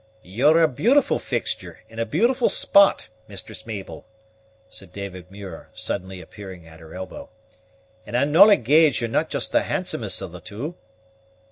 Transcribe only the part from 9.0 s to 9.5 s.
not